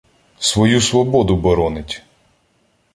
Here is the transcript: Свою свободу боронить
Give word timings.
Свою 0.39 0.81
свободу 0.81 1.35
боронить 1.37 2.01